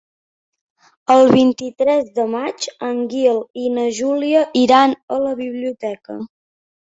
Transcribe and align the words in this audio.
El 1.15 1.27
vint-i-tres 1.33 2.07
de 2.15 2.23
maig 2.31 2.65
en 2.87 3.03
Gil 3.13 3.37
i 3.65 3.67
na 3.75 3.85
Júlia 3.99 4.41
iran 4.63 4.95
a 5.17 5.19
la 5.27 5.35
biblioteca. 5.45 6.19